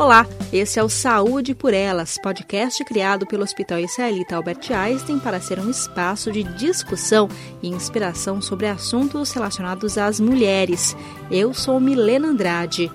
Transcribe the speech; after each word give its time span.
Olá, 0.00 0.26
esse 0.50 0.78
é 0.78 0.82
o 0.82 0.88
Saúde 0.88 1.54
por 1.54 1.74
Elas, 1.74 2.16
podcast 2.22 2.82
criado 2.86 3.26
pelo 3.26 3.42
Hospital 3.42 3.80
Israelita 3.80 4.34
Albert 4.34 4.72
Einstein 4.72 5.18
para 5.18 5.42
ser 5.42 5.58
um 5.58 5.68
espaço 5.68 6.32
de 6.32 6.42
discussão 6.42 7.28
e 7.62 7.68
inspiração 7.68 8.40
sobre 8.40 8.66
assuntos 8.66 9.30
relacionados 9.30 9.98
às 9.98 10.18
mulheres. 10.18 10.96
Eu 11.30 11.52
sou 11.52 11.78
Milena 11.78 12.28
Andrade. 12.28 12.90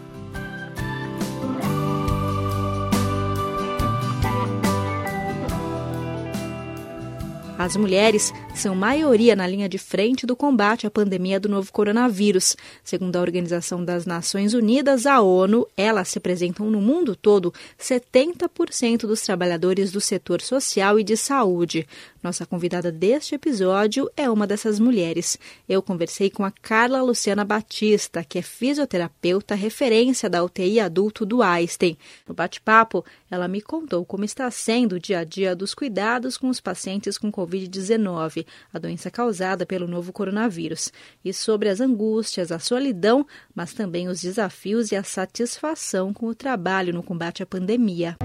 As 7.66 7.76
mulheres 7.76 8.32
são 8.54 8.76
maioria 8.76 9.36
na 9.36 9.48
linha 9.48 9.68
de 9.68 9.80
frente 9.80 10.28
do 10.28 10.36
combate 10.36 10.86
à 10.86 10.92
pandemia 10.92 11.40
do 11.40 11.50
novo 11.50 11.74
coronavírus. 11.74 12.56
Segundo 12.84 13.16
a 13.16 13.22
Organização 13.22 13.84
das 13.84 14.06
Nações 14.06 14.54
Unidas, 14.54 15.08
a 15.08 15.20
ONU, 15.20 15.68
elas 15.76 16.14
representam 16.14 16.70
no 16.70 16.80
mundo 16.80 17.16
todo 17.16 17.52
70% 17.80 19.08
dos 19.08 19.22
trabalhadores 19.22 19.92
do 19.92 20.00
setor 20.00 20.42
social 20.42 21.00
e 21.00 21.04
de 21.04 21.18
saúde. 21.18 21.88
Nossa 22.26 22.44
convidada 22.44 22.92
deste 22.92 23.36
episódio 23.36 24.10
é 24.18 24.28
uma 24.28 24.48
dessas 24.48 24.80
mulheres. 24.80 25.38
Eu 25.70 25.82
conversei 25.82 26.28
com 26.30 26.44
a 26.44 26.50
Carla 26.50 27.00
Luciana 27.02 27.46
Batista, 27.46 28.24
que 28.24 28.40
é 28.40 28.42
fisioterapeuta 28.42 29.54
referência 29.54 30.28
da 30.28 30.44
UTI 30.44 30.80
adulto 30.80 31.24
do 31.24 31.44
Einstein. 31.44 31.96
No 32.28 32.34
bate-papo, 32.34 33.06
ela 33.30 33.48
me 33.48 33.62
contou 33.62 34.04
como 34.06 34.24
está 34.24 34.50
sendo 34.50 34.94
o 34.94 35.00
dia 35.00 35.20
a 35.20 35.24
dia 35.24 35.56
dos 35.56 35.76
cuidados 35.76 36.36
com 36.36 36.50
os 36.50 36.60
pacientes 36.60 37.16
com 37.16 37.32
Covid-19, 37.56 38.46
a 38.74 38.80
doença 38.80 39.10
causada 39.10 39.66
pelo 39.66 39.88
novo 39.88 40.12
coronavírus, 40.12 40.92
e 41.24 41.34
sobre 41.34 41.70
as 41.70 41.80
angústias, 41.80 42.52
a 42.52 42.60
solidão, 42.60 43.26
mas 43.54 43.74
também 43.74 44.08
os 44.08 44.22
desafios 44.22 44.92
e 44.92 44.96
a 44.96 45.04
satisfação 45.04 46.14
com 46.14 46.28
o 46.28 46.36
trabalho 46.36 46.94
no 46.94 47.02
combate 47.02 47.42
à 47.42 47.46
pandemia. 47.46 48.18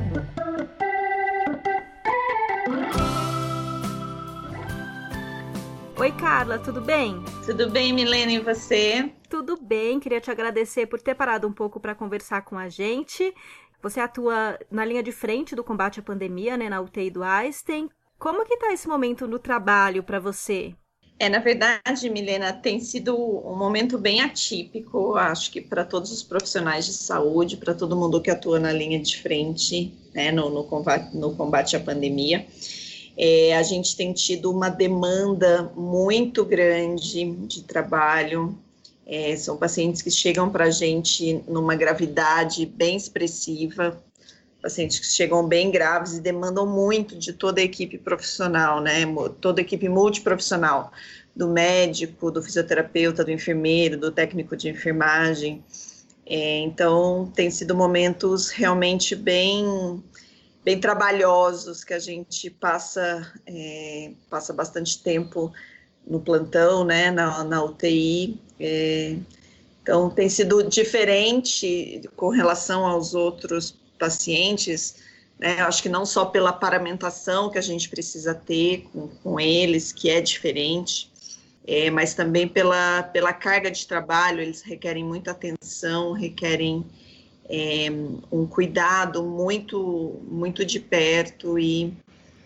Oi, 5.99 6.13
Carla, 6.13 6.59
tudo 6.59 6.81
bem? 6.81 7.23
Tudo 7.45 7.69
bem, 7.69 7.93
Milena, 7.93 8.33
e 8.33 8.41
você? 8.41 9.13
Tudo 9.29 9.61
bem, 9.61 10.01
queria 10.01 10.21
te 10.21 10.31
agradecer 10.31 10.87
por 10.87 10.99
ter 10.99 11.15
parado 11.15 11.47
um 11.47 11.53
pouco 11.53 11.79
para 11.79 11.95
conversar 11.95 12.43
com 12.43 12.57
a 12.57 12.71
gente. 12.71 13.35
Você 13.83 14.01
atua 14.01 14.59
na 14.71 14.85
linha 14.85 15.03
de 15.03 15.13
frente 15.13 15.55
do 15.55 15.63
combate 15.63 16.01
à 16.01 16.03
pandemia, 16.03 16.57
né, 16.57 16.71
na 16.71 16.81
UTI 16.81 17.11
do 17.11 17.23
Einstein. 17.23 17.91
Como 18.21 18.45
que 18.45 18.53
está 18.53 18.71
esse 18.71 18.87
momento 18.87 19.27
no 19.27 19.39
trabalho 19.39 20.03
para 20.03 20.21
você? 20.21 20.75
É, 21.19 21.31
na 21.31 21.39
verdade, 21.39 22.11
Milena, 22.11 22.53
tem 22.53 22.79
sido 22.79 23.17
um 23.17 23.57
momento 23.57 23.97
bem 23.97 24.21
atípico, 24.21 25.17
acho 25.17 25.51
que 25.51 25.59
para 25.59 25.87
todos 25.87 26.13
os 26.13 26.23
profissionais 26.23 26.85
de 26.85 26.93
saúde, 26.93 27.57
para 27.57 27.73
todo 27.73 27.97
mundo 27.97 28.21
que 28.21 28.31
atua 28.31 28.61
na 28.61 28.73
linha 28.73 29.01
de 29.01 29.17
frente, 29.23 29.95
né, 30.15 30.31
no, 30.31 30.51
no, 30.51 30.65
combate, 30.65 31.17
no 31.17 31.35
combate 31.35 31.77
à 31.77 31.81
pandemia. 31.81 32.47
É, 33.17 33.57
a 33.57 33.63
gente 33.63 33.97
tem 33.97 34.13
tido 34.13 34.51
uma 34.51 34.69
demanda 34.69 35.73
muito 35.75 36.45
grande 36.45 37.25
de 37.25 37.63
trabalho. 37.63 38.55
É, 39.07 39.35
são 39.35 39.57
pacientes 39.57 40.03
que 40.03 40.11
chegam 40.11 40.51
para 40.51 40.65
a 40.65 40.71
gente 40.71 41.43
numa 41.49 41.75
gravidade 41.75 42.67
bem 42.67 42.97
expressiva, 42.97 43.99
pacientes 44.61 44.99
que 44.99 45.07
chegam 45.07 45.47
bem 45.47 45.71
graves 45.71 46.15
e 46.15 46.21
demandam 46.21 46.67
muito 46.67 47.17
de 47.17 47.33
toda 47.33 47.61
a 47.61 47.65
equipe 47.65 47.99
profissional, 47.99 48.81
né? 48.81 49.05
Toda 49.41 49.61
a 49.61 49.63
equipe 49.63 49.89
multiprofissional, 49.89 50.93
do 51.35 51.49
médico, 51.49 52.31
do 52.31 52.43
fisioterapeuta, 52.43 53.25
do 53.25 53.31
enfermeiro, 53.31 53.99
do 53.99 54.11
técnico 54.11 54.57
de 54.57 54.69
enfermagem. 54.69 55.65
É, 56.27 56.59
então, 56.59 57.31
tem 57.35 57.51
sido 57.51 57.75
momentos 57.75 58.51
realmente 58.51 59.17
bem 59.17 60.03
bem 60.63 60.79
trabalhosos, 60.79 61.83
que 61.83 61.95
a 61.95 61.99
gente 61.99 62.51
passa, 62.51 63.33
é, 63.47 64.13
passa 64.29 64.53
bastante 64.53 65.03
tempo 65.03 65.51
no 66.07 66.21
plantão, 66.21 66.85
né, 66.85 67.11
na, 67.11 67.43
na 67.45 67.65
UTI. 67.65 68.39
É, 68.59 69.17
então, 69.83 70.11
tem 70.11 70.29
sido 70.29 70.63
diferente 70.63 72.03
com 72.15 72.29
relação 72.29 72.87
aos 72.87 73.15
outros 73.15 73.80
pacientes, 74.01 74.97
né, 75.39 75.61
acho 75.61 75.83
que 75.83 75.89
não 75.89 76.05
só 76.05 76.25
pela 76.25 76.53
paramentação 76.53 77.51
que 77.51 77.59
a 77.59 77.63
gente 77.63 77.89
precisa 77.89 78.35
ter 78.35 78.89
com, 78.93 79.09
com 79.23 79.39
eles, 79.39 79.93
que 79.93 80.11
é 80.11 80.21
diferente, 80.21 81.11
é, 81.67 81.91
mas 81.91 82.15
também 82.15 82.49
pela, 82.49 83.03
pela 83.05 83.33
carga 83.33 83.71
de 83.71 83.87
trabalho, 83.87 84.41
eles 84.41 84.63
requerem 84.63 85.05
muita 85.05 85.31
atenção, 85.31 86.13
requerem 86.13 86.85
é, 87.49 87.89
um 88.33 88.47
cuidado 88.47 89.23
muito, 89.23 90.21
muito 90.27 90.65
de 90.65 90.81
perto 90.81 91.59
e, 91.59 91.95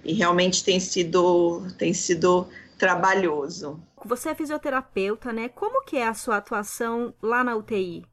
e 0.04 0.12
realmente 0.12 0.64
tem 0.64 0.80
sido, 0.80 1.66
tem 1.78 1.94
sido 1.94 2.48
trabalhoso. 2.78 3.80
Você 4.04 4.30
é 4.30 4.34
fisioterapeuta, 4.34 5.32
né? 5.32 5.48
Como 5.48 5.84
que 5.84 5.96
é 5.96 6.06
a 6.06 6.14
sua 6.14 6.36
atuação 6.36 7.14
lá 7.22 7.42
na 7.42 7.56
UTI? 7.56 8.04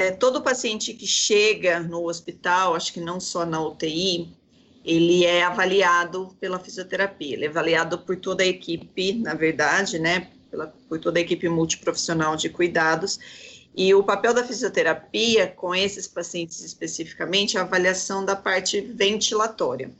É, 0.00 0.10
todo 0.10 0.40
paciente 0.40 0.94
que 0.94 1.06
chega 1.06 1.78
no 1.78 2.08
hospital, 2.08 2.74
acho 2.74 2.90
que 2.90 3.00
não 3.02 3.20
só 3.20 3.44
na 3.44 3.62
UTI, 3.62 4.32
ele 4.82 5.26
é 5.26 5.42
avaliado 5.42 6.34
pela 6.40 6.58
fisioterapia, 6.58 7.34
ele 7.34 7.44
é 7.44 7.48
avaliado 7.48 7.98
por 7.98 8.16
toda 8.16 8.42
a 8.42 8.46
equipe, 8.46 9.12
na 9.12 9.34
verdade, 9.34 9.98
né, 9.98 10.30
pela, 10.50 10.68
por 10.88 10.98
toda 10.98 11.18
a 11.18 11.20
equipe 11.20 11.46
multiprofissional 11.50 12.34
de 12.34 12.48
cuidados, 12.48 13.20
e 13.76 13.92
o 13.92 14.02
papel 14.02 14.32
da 14.32 14.42
fisioterapia 14.42 15.48
com 15.48 15.74
esses 15.74 16.08
pacientes 16.08 16.64
especificamente 16.64 17.58
é 17.58 17.60
a 17.60 17.64
avaliação 17.64 18.24
da 18.24 18.34
parte 18.34 18.80
ventilatória. 18.80 19.90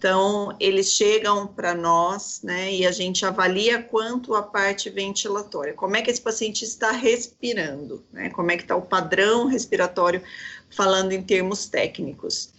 Então, 0.00 0.56
eles 0.58 0.92
chegam 0.92 1.46
para 1.46 1.74
nós, 1.74 2.40
né, 2.42 2.72
e 2.72 2.86
a 2.86 2.90
gente 2.90 3.26
avalia 3.26 3.82
quanto 3.82 4.34
a 4.34 4.42
parte 4.42 4.88
ventilatória, 4.88 5.74
como 5.74 5.94
é 5.94 6.00
que 6.00 6.10
esse 6.10 6.22
paciente 6.22 6.64
está 6.64 6.90
respirando, 6.90 8.02
né, 8.10 8.30
como 8.30 8.50
é 8.50 8.56
que 8.56 8.62
está 8.62 8.74
o 8.74 8.80
padrão 8.80 9.44
respiratório, 9.44 10.22
falando 10.70 11.12
em 11.12 11.22
termos 11.22 11.68
técnicos. 11.68 12.50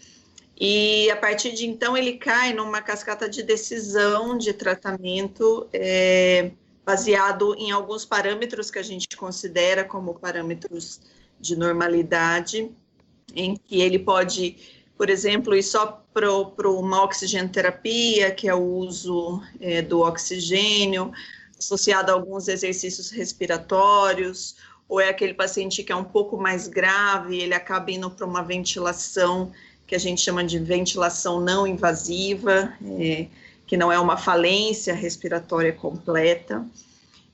E 0.56 1.10
a 1.10 1.16
partir 1.16 1.54
de 1.54 1.66
então, 1.66 1.98
ele 1.98 2.14
cai 2.14 2.54
numa 2.54 2.80
cascata 2.80 3.28
de 3.28 3.42
decisão 3.42 4.38
de 4.38 4.54
tratamento 4.54 5.68
é, 5.74 6.52
baseado 6.86 7.56
em 7.58 7.72
alguns 7.72 8.06
parâmetros 8.06 8.70
que 8.70 8.78
a 8.78 8.84
gente 8.84 9.18
considera 9.18 9.84
como 9.84 10.14
parâmetros 10.14 11.02
de 11.40 11.56
normalidade, 11.56 12.70
em 13.36 13.56
que 13.56 13.82
ele 13.82 13.98
pode, 13.98 14.81
por 15.02 15.10
exemplo, 15.10 15.56
ir 15.56 15.64
só 15.64 16.00
para 16.14 16.30
uma 16.70 17.02
oxigenoterapia, 17.02 18.30
que 18.30 18.48
é 18.48 18.54
o 18.54 18.62
uso 18.62 19.42
é, 19.60 19.82
do 19.82 20.02
oxigênio, 20.02 21.12
associado 21.58 22.12
a 22.12 22.14
alguns 22.14 22.48
exercícios 22.48 23.10
respiratórios, 23.10 24.56
ou 24.88 25.02
é 25.02 25.10
aquele 25.10 25.34
paciente 25.34 25.82
que 25.82 25.92
é 25.92 25.96
um 25.96 26.04
pouco 26.04 26.38
mais 26.38 26.68
grave, 26.68 27.40
ele 27.40 27.56
acaba 27.56 27.90
indo 27.90 28.12
para 28.12 28.28
uma 28.28 28.44
ventilação 28.44 29.52
que 29.88 29.96
a 29.96 29.98
gente 29.98 30.22
chama 30.22 30.44
de 30.44 30.60
ventilação 30.60 31.42
não 31.42 31.66
invasiva, 31.66 32.72
é, 33.00 33.26
que 33.66 33.76
não 33.76 33.92
é 33.92 34.00
uma 34.00 34.18
falência 34.18 34.94
respiratória 34.94 35.74
completa, 35.74 36.64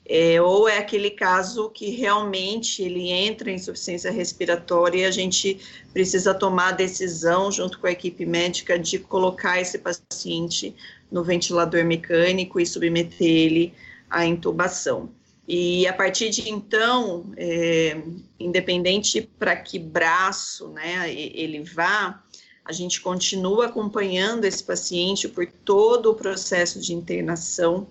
é, 0.09 0.41
ou 0.41 0.69
é 0.69 0.77
aquele 0.77 1.11
caso 1.11 1.69
que 1.69 1.89
realmente 1.89 2.81
ele 2.81 3.11
entra 3.11 3.51
em 3.51 3.55
insuficiência 3.55 4.09
respiratória 4.09 5.01
e 5.01 5.05
a 5.05 5.11
gente 5.11 5.59
precisa 5.91 6.33
tomar 6.33 6.69
a 6.69 6.71
decisão, 6.71 7.51
junto 7.51 7.77
com 7.77 7.87
a 7.87 7.91
equipe 7.91 8.25
médica, 8.25 8.79
de 8.79 8.99
colocar 8.99 9.59
esse 9.59 9.77
paciente 9.77 10.73
no 11.11 11.23
ventilador 11.23 11.83
mecânico 11.83 12.57
e 12.59 12.65
submeter 12.65 13.27
ele 13.27 13.73
à 14.09 14.25
intubação. 14.25 15.09
E 15.45 15.85
a 15.87 15.93
partir 15.93 16.29
de 16.29 16.49
então, 16.49 17.31
é, 17.35 18.01
independente 18.39 19.29
para 19.37 19.55
que 19.57 19.77
braço 19.77 20.69
né, 20.69 21.13
ele 21.13 21.63
vá, 21.63 22.23
a 22.63 22.71
gente 22.71 23.01
continua 23.01 23.65
acompanhando 23.67 24.45
esse 24.45 24.63
paciente 24.63 25.27
por 25.27 25.47
todo 25.47 26.11
o 26.11 26.15
processo 26.15 26.79
de 26.79 26.93
internação 26.93 27.87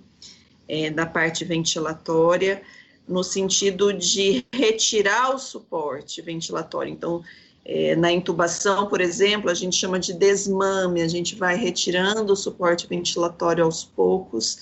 é, 0.68 0.90
da 0.90 1.06
parte 1.06 1.44
ventilatória, 1.44 2.62
no 3.06 3.22
sentido 3.22 3.92
de 3.92 4.44
retirar 4.52 5.34
o 5.34 5.38
suporte 5.38 6.20
ventilatório. 6.20 6.92
Então, 6.92 7.22
é, 7.64 7.96
na 7.96 8.12
intubação, 8.12 8.86
por 8.88 9.00
exemplo, 9.00 9.50
a 9.50 9.54
gente 9.54 9.76
chama 9.76 9.98
de 9.98 10.12
desmame, 10.12 11.02
a 11.02 11.08
gente 11.08 11.34
vai 11.34 11.56
retirando 11.56 12.32
o 12.32 12.36
suporte 12.36 12.86
ventilatório 12.86 13.64
aos 13.64 13.84
poucos, 13.84 14.58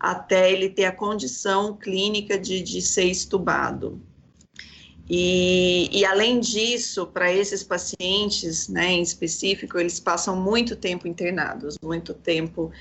até 0.00 0.52
ele 0.52 0.68
ter 0.68 0.84
a 0.84 0.92
condição 0.92 1.76
clínica 1.76 2.38
de, 2.38 2.62
de 2.62 2.80
ser 2.80 3.04
estubado. 3.04 4.00
E, 5.08 5.88
e, 5.92 6.04
além 6.04 6.40
disso, 6.40 7.06
para 7.06 7.32
esses 7.32 7.62
pacientes, 7.62 8.68
né, 8.68 8.92
em 8.92 9.02
específico, 9.02 9.78
eles 9.78 10.00
passam 10.00 10.34
muito 10.34 10.74
tempo 10.74 11.06
internados, 11.06 11.76
muito 11.80 12.12
tempo 12.12 12.72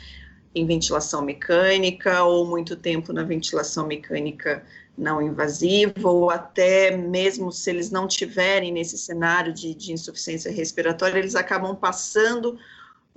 em 0.55 0.65
ventilação 0.65 1.21
mecânica 1.21 2.23
ou 2.23 2.47
muito 2.47 2.77
tempo 2.77 3.11
na 3.11 3.23
ventilação 3.23 3.85
mecânica 3.85 4.65
não 4.97 5.21
invasiva, 5.21 6.09
ou 6.09 6.29
até 6.29 6.95
mesmo 6.95 7.51
se 7.51 7.69
eles 7.69 7.91
não 7.91 8.07
tiverem 8.07 8.71
nesse 8.71 8.97
cenário 8.97 9.53
de, 9.53 9.75
de 9.75 9.91
insuficiência 9.91 10.49
respiratória, 10.49 11.19
eles 11.19 11.35
acabam 11.35 11.75
passando 11.75 12.57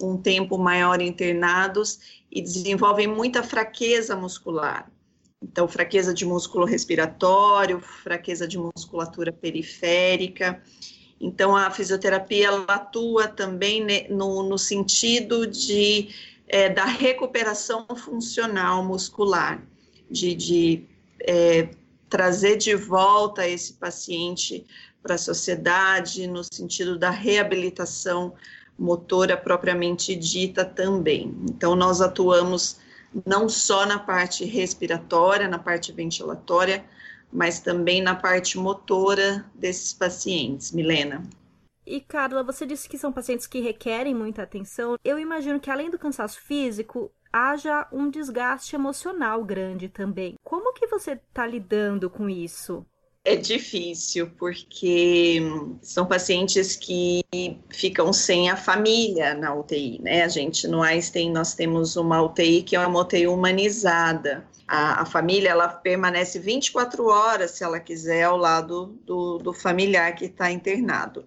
um 0.00 0.16
tempo 0.16 0.58
maior 0.58 1.00
internados 1.00 2.00
e 2.30 2.42
desenvolvem 2.42 3.06
muita 3.06 3.42
fraqueza 3.42 4.16
muscular. 4.16 4.90
Então, 5.40 5.68
fraqueza 5.68 6.12
de 6.12 6.26
músculo 6.26 6.64
respiratório, 6.64 7.80
fraqueza 7.80 8.46
de 8.46 8.58
musculatura 8.58 9.32
periférica. 9.32 10.60
Então, 11.20 11.56
a 11.56 11.70
fisioterapia 11.70 12.48
ela 12.48 12.64
atua 12.68 13.28
também 13.28 13.86
no, 14.10 14.42
no 14.42 14.58
sentido 14.58 15.46
de, 15.46 16.08
é, 16.48 16.68
da 16.68 16.84
recuperação 16.84 17.86
funcional 17.96 18.84
muscular, 18.84 19.62
de, 20.10 20.34
de 20.34 20.86
é, 21.20 21.68
trazer 22.08 22.56
de 22.56 22.74
volta 22.74 23.46
esse 23.46 23.74
paciente 23.74 24.64
para 25.02 25.14
a 25.14 25.18
sociedade, 25.18 26.26
no 26.26 26.42
sentido 26.42 26.98
da 26.98 27.10
reabilitação 27.10 28.34
motora 28.78 29.36
propriamente 29.36 30.14
dita 30.14 30.64
também. 30.64 31.34
Então, 31.48 31.74
nós 31.74 32.00
atuamos 32.00 32.78
não 33.26 33.48
só 33.48 33.84
na 33.86 33.98
parte 33.98 34.44
respiratória, 34.44 35.48
na 35.48 35.58
parte 35.58 35.92
ventilatória, 35.92 36.84
mas 37.32 37.60
também 37.60 38.00
na 38.00 38.14
parte 38.14 38.56
motora 38.56 39.44
desses 39.54 39.92
pacientes, 39.92 40.72
Milena. 40.72 41.22
E 41.90 42.02
Carla, 42.02 42.42
você 42.42 42.66
disse 42.66 42.86
que 42.86 42.98
são 42.98 43.10
pacientes 43.10 43.46
que 43.46 43.60
requerem 43.60 44.14
muita 44.14 44.42
atenção. 44.42 44.98
Eu 45.02 45.18
imagino 45.18 45.58
que 45.58 45.70
além 45.70 45.88
do 45.88 45.98
cansaço 45.98 46.38
físico, 46.38 47.10
haja 47.32 47.88
um 47.90 48.10
desgaste 48.10 48.76
emocional 48.76 49.42
grande 49.42 49.88
também. 49.88 50.34
Como 50.44 50.74
que 50.74 50.86
você 50.86 51.12
está 51.12 51.46
lidando 51.46 52.10
com 52.10 52.28
isso? 52.28 52.84
É 53.24 53.36
difícil, 53.36 54.30
porque 54.38 55.40
são 55.80 56.04
pacientes 56.04 56.76
que 56.76 57.24
ficam 57.70 58.12
sem 58.12 58.50
a 58.50 58.56
família 58.56 59.32
na 59.34 59.54
UTI, 59.54 59.98
né? 60.02 60.24
A 60.24 60.28
gente 60.28 60.68
no 60.68 60.82
Einstein 60.82 61.32
nós 61.32 61.54
temos 61.54 61.96
uma 61.96 62.22
UTI 62.22 62.62
que 62.62 62.76
é 62.76 62.86
uma 62.86 63.00
UTI 63.00 63.26
humanizada. 63.26 64.46
A, 64.66 65.00
a 65.02 65.06
família 65.06 65.48
ela 65.48 65.68
permanece 65.68 66.38
24 66.38 67.06
horas, 67.06 67.52
se 67.52 67.64
ela 67.64 67.80
quiser, 67.80 68.24
ao 68.24 68.36
lado 68.36 68.98
do, 69.06 69.38
do 69.38 69.54
familiar 69.54 70.14
que 70.14 70.26
está 70.26 70.50
internado. 70.50 71.24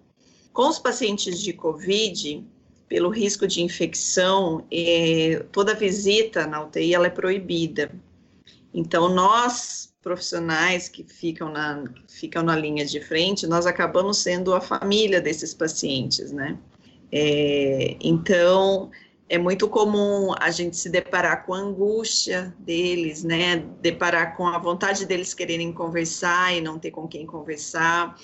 Com 0.52 0.68
os 0.68 0.78
pacientes 0.78 1.40
de 1.40 1.52
Covid, 1.52 2.44
pelo 2.88 3.08
risco 3.08 3.46
de 3.46 3.62
infecção, 3.62 4.66
eh, 4.70 5.44
toda 5.50 5.74
visita 5.74 6.46
na 6.46 6.62
UTI 6.62 6.94
ela 6.94 7.06
é 7.06 7.10
proibida. 7.10 7.90
Então, 8.74 9.08
nós 9.08 9.92
profissionais 10.02 10.88
que 10.88 11.04
ficam 11.04 11.50
na, 11.50 11.84
que 12.06 12.14
ficam 12.14 12.42
na 12.42 12.56
linha 12.56 12.84
de 12.84 13.00
frente, 13.00 13.46
nós 13.46 13.66
acabamos 13.66 14.18
sendo 14.18 14.52
a 14.52 14.60
família 14.60 15.20
desses 15.20 15.54
pacientes, 15.54 16.32
né? 16.32 16.58
É, 17.10 17.96
então, 18.00 18.90
é 19.28 19.38
muito 19.38 19.68
comum 19.68 20.34
a 20.40 20.50
gente 20.50 20.76
se 20.76 20.90
deparar 20.90 21.46
com 21.46 21.54
a 21.54 21.58
angústia 21.58 22.54
deles, 22.58 23.22
né? 23.22 23.64
Deparar 23.80 24.36
com 24.36 24.46
a 24.46 24.58
vontade 24.58 25.06
deles 25.06 25.32
quererem 25.32 25.72
conversar 25.72 26.54
e 26.54 26.60
não 26.60 26.78
ter 26.78 26.90
com 26.90 27.06
quem 27.06 27.24
conversar, 27.24 28.18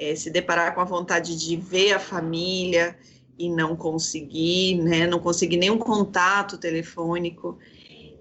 é, 0.00 0.16
se 0.16 0.30
deparar 0.30 0.74
com 0.74 0.80
a 0.80 0.84
vontade 0.84 1.36
de 1.36 1.56
ver 1.56 1.92
a 1.92 2.00
família 2.00 2.96
e 3.38 3.50
não 3.50 3.76
conseguir, 3.76 4.76
né? 4.76 5.06
Não 5.06 5.18
conseguir 5.18 5.58
nenhum 5.58 5.76
contato 5.76 6.56
telefônico. 6.56 7.58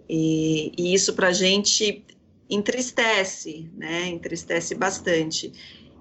E, 0.09 0.73
e 0.77 0.93
isso 0.93 1.13
para 1.13 1.29
a 1.29 1.33
gente 1.33 2.03
entristece, 2.49 3.69
né? 3.77 4.07
Entristece 4.07 4.75
bastante 4.75 5.53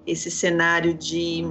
esse 0.04 0.32
cenário 0.32 0.94
de, 0.94 1.46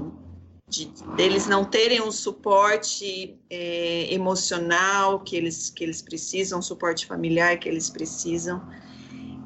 de 0.68 0.92
deles 1.16 1.48
não 1.48 1.64
terem 1.64 2.02
um 2.02 2.12
suporte 2.12 3.40
é, 3.50 4.14
emocional 4.14 5.22
que 5.22 5.38
eles 5.38 5.70
que 5.70 5.86
eles 5.86 6.02
precisam, 6.02 6.60
um 6.60 6.62
suporte 6.62 7.06
familiar 7.06 7.58
que 7.58 7.70
eles 7.70 7.90
precisam. 7.90 8.62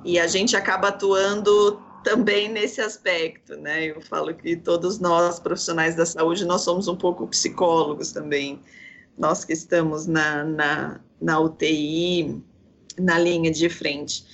E 0.04 0.18
a 0.18 0.26
gente 0.26 0.56
acaba 0.56 0.88
atuando 0.88 1.80
também 2.04 2.50
nesse 2.50 2.82
aspecto, 2.82 3.56
né? 3.58 3.86
Eu 3.86 4.02
falo 4.02 4.34
que 4.34 4.56
todos 4.56 5.00
nós 5.00 5.40
profissionais 5.40 5.96
da 5.96 6.06
saúde 6.06 6.46
nós 6.46 6.62
somos 6.62 6.88
um 6.88 6.96
pouco 6.96 7.28
psicólogos 7.28 8.12
também. 8.12 8.62
Nós 9.18 9.46
que 9.46 9.54
estamos 9.54 10.08
na, 10.08 10.44
na, 10.44 11.02
na 11.22 11.40
UTI, 11.40 12.42
na 12.98 13.20
linha 13.20 13.52
de 13.52 13.70
frente. 13.70 14.26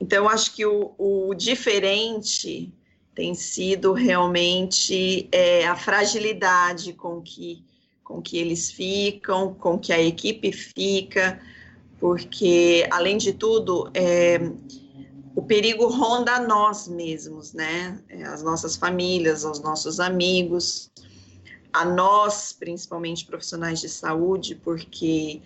Então, 0.00 0.28
acho 0.28 0.54
que 0.54 0.64
o, 0.64 0.94
o 0.96 1.34
diferente 1.34 2.72
tem 3.14 3.34
sido 3.34 3.92
realmente 3.92 5.28
é, 5.32 5.66
a 5.66 5.74
fragilidade 5.74 6.92
com 6.92 7.20
que, 7.20 7.64
com 8.04 8.22
que 8.22 8.38
eles 8.38 8.70
ficam, 8.70 9.54
com 9.54 9.76
que 9.76 9.92
a 9.92 10.00
equipe 10.00 10.52
fica, 10.52 11.40
porque, 11.98 12.86
além 12.92 13.18
de 13.18 13.32
tudo, 13.32 13.90
é, 13.92 14.38
o 15.38 15.42
perigo 15.42 15.86
ronda 15.86 16.40
nós 16.40 16.88
mesmos, 16.88 17.52
né? 17.52 17.96
É, 18.08 18.24
as 18.24 18.42
nossas 18.42 18.74
famílias, 18.74 19.44
aos 19.44 19.60
nossos 19.60 20.00
amigos, 20.00 20.90
a 21.72 21.84
nós, 21.84 22.52
principalmente 22.52 23.24
profissionais 23.24 23.80
de 23.80 23.88
saúde, 23.88 24.56
porque 24.56 25.40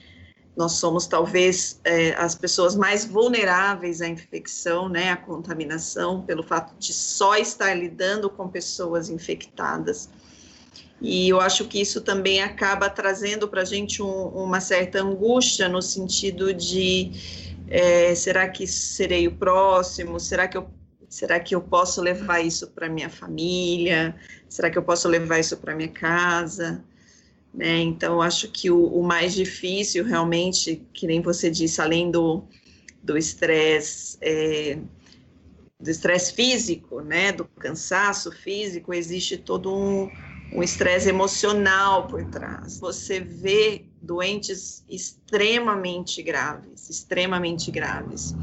nós 0.56 0.72
somos 0.72 1.06
talvez 1.06 1.78
é, 1.84 2.14
as 2.14 2.34
pessoas 2.34 2.74
mais 2.74 3.04
vulneráveis 3.04 4.00
à 4.00 4.08
infecção, 4.08 4.88
né, 4.88 5.10
à 5.10 5.16
contaminação, 5.16 6.22
pelo 6.22 6.42
fato 6.42 6.74
de 6.78 6.94
só 6.94 7.36
estar 7.36 7.74
lidando 7.74 8.30
com 8.30 8.48
pessoas 8.48 9.10
infectadas. 9.10 10.08
E 11.02 11.28
eu 11.28 11.38
acho 11.38 11.66
que 11.66 11.78
isso 11.78 12.00
também 12.00 12.40
acaba 12.40 12.88
trazendo 12.88 13.46
para 13.46 13.60
a 13.60 13.66
gente 13.66 14.02
um, 14.02 14.28
uma 14.28 14.58
certa 14.58 15.02
angústia 15.02 15.68
no 15.68 15.82
sentido 15.82 16.54
de 16.54 17.51
é, 17.72 18.14
será 18.14 18.46
que 18.48 18.66
serei 18.66 19.26
o 19.26 19.32
próximo? 19.32 20.20
Será 20.20 20.46
que 20.46 20.58
eu 20.58 20.68
será 21.08 21.40
que 21.40 21.54
eu 21.54 21.60
posso 21.60 22.00
levar 22.00 22.40
isso 22.40 22.70
para 22.70 22.88
minha 22.88 23.08
família? 23.08 24.14
Será 24.48 24.70
que 24.70 24.78
eu 24.78 24.82
posso 24.82 25.08
levar 25.08 25.38
isso 25.38 25.56
para 25.56 25.74
minha 25.74 25.88
casa? 25.88 26.84
Né? 27.52 27.80
Então, 27.80 28.20
acho 28.20 28.48
que 28.48 28.70
o, 28.70 28.86
o, 28.86 29.02
mais 29.02 29.34
difícil, 29.34 30.04
realmente, 30.04 30.86
que 30.92 31.06
nem 31.06 31.20
você 31.20 31.50
disse, 31.50 31.82
além 31.82 32.10
do 32.10 32.46
estresse, 33.16 34.16
é, 34.22 34.78
do 35.78 35.90
estresse 35.90 36.32
físico, 36.32 37.00
né, 37.00 37.32
do 37.32 37.44
cansaço 37.44 38.32
físico, 38.32 38.94
existe 38.94 39.36
todo 39.36 40.10
um 40.52 40.62
estresse 40.62 41.08
emocional 41.08 42.06
por 42.06 42.24
trás. 42.26 42.78
Você 42.78 43.20
vê 43.20 43.86
doentes 44.02 44.84
extremamente 44.88 46.22
graves, 46.22 46.90
extremamente 46.90 47.70
graves. 47.70 48.34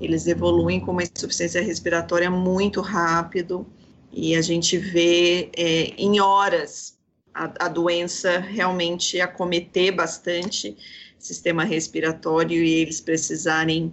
Eles 0.00 0.26
evoluem 0.28 0.78
com 0.80 0.92
uma 0.92 1.02
insuficiência 1.02 1.60
respiratória 1.60 2.30
muito 2.30 2.80
rápido 2.80 3.66
e 4.12 4.36
a 4.36 4.40
gente 4.40 4.78
vê 4.78 5.50
é, 5.56 5.94
em 5.98 6.20
horas 6.20 6.96
a, 7.34 7.66
a 7.66 7.68
doença 7.68 8.38
realmente 8.38 9.20
acometer 9.20 9.94
bastante 9.94 10.76
sistema 11.18 11.64
respiratório 11.64 12.62
e 12.62 12.74
eles 12.74 13.00
precisarem 13.00 13.92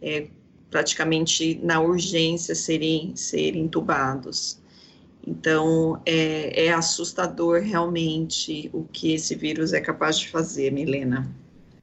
é, 0.00 0.28
praticamente 0.70 1.60
na 1.62 1.80
urgência 1.80 2.54
serem, 2.54 3.14
serem 3.14 3.64
intubados. 3.64 4.58
Então, 5.26 6.02
é, 6.04 6.66
é, 6.66 6.72
assustador 6.72 7.62
realmente 7.62 8.68
o 8.72 8.84
que 8.84 9.14
esse 9.14 9.34
vírus 9.34 9.72
é 9.72 9.80
capaz 9.80 10.18
de 10.18 10.28
fazer, 10.28 10.70
Milena. 10.70 11.34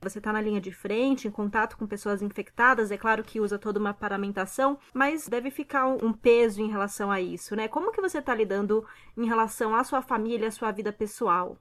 Você 0.04 0.18
está 0.18 0.34
na 0.34 0.42
linha 0.42 0.60
de 0.60 0.72
frente, 0.72 1.28
em 1.28 1.32
contato 1.32 1.78
com 1.78 1.86
pessoas 1.86 2.22
infectadas, 2.22 2.90
é 2.90 2.98
claro 2.98 3.24
que 3.24 3.40
usa 3.40 3.60
toda 3.60 3.80
uma 3.80 3.94
paramentação, 3.94 4.80
mas 4.94 5.28
deve 5.28 5.52
ficar 5.52 5.88
um 5.88 6.12
peso 6.12 6.62
em 6.62 6.70
relação 6.70 7.12
a 7.12 7.22
isso, 7.22 7.56
né? 7.56 7.68
Como 7.68 7.92
que 7.92 8.02
você 8.02 8.18
está 8.18 8.34
lidando 8.34 8.84
em 9.16 9.28
relação 9.28 9.76
à 9.76 9.84
sua 9.84 10.02
família, 10.02 10.48
à 10.48 10.52
sua 10.52 10.72
vida 10.72 10.92
pessoal? 10.92 11.58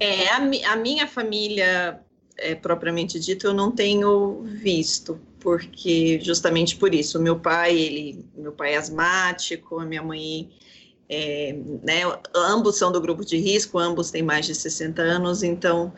É, 0.00 0.28
a, 0.30 0.72
a 0.72 0.76
minha 0.76 1.06
família, 1.06 2.04
é, 2.38 2.54
propriamente 2.54 3.18
dito, 3.18 3.46
eu 3.46 3.54
não 3.54 3.70
tenho 3.70 4.42
visto, 4.44 5.20
porque 5.40 6.20
justamente 6.22 6.76
por 6.76 6.94
isso, 6.94 7.20
meu 7.20 7.38
pai, 7.38 7.76
ele, 7.76 8.24
meu 8.36 8.52
pai 8.52 8.74
é 8.74 8.76
asmático, 8.76 9.78
a 9.78 9.84
minha 9.84 10.02
mãe 10.02 10.48
é, 11.08 11.56
né, 11.82 12.02
ambos 12.34 12.76
são 12.76 12.92
do 12.92 13.00
grupo 13.00 13.24
de 13.24 13.36
risco, 13.38 13.78
ambos 13.78 14.10
têm 14.10 14.22
mais 14.22 14.46
de 14.46 14.54
60 14.54 15.02
anos, 15.02 15.42
então 15.42 15.92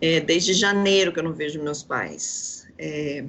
é, 0.00 0.20
desde 0.20 0.52
janeiro 0.52 1.12
que 1.12 1.18
eu 1.18 1.24
não 1.24 1.32
vejo 1.32 1.62
meus 1.62 1.82
pais. 1.82 2.66
É, 2.78 3.24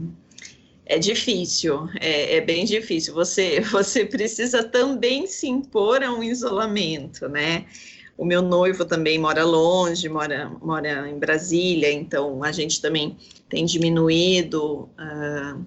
é 0.86 1.00
difícil, 1.00 1.88
é, 2.00 2.36
é, 2.38 2.42
bem 2.42 2.66
difícil. 2.66 3.14
Você, 3.14 3.62
você 3.72 4.06
precisa 4.06 4.64
também 4.64 5.28
se 5.28 5.48
impor 5.48 6.04
a 6.04 6.12
um 6.12 6.24
isolamento, 6.24 7.28
né? 7.30 7.66
O 8.18 8.26
meu 8.26 8.42
noivo 8.42 8.86
também 8.86 9.18
mora 9.18 9.44
longe, 9.44 10.08
mora, 10.08 10.52
mora 10.62 11.10
em 11.10 11.18
Brasília, 11.18 11.92
então 11.92 12.44
a 12.44 12.52
gente 12.52 12.82
também 12.82 13.18
tem 13.50 13.66
diminuído 13.66 14.90
uh, 15.00 15.66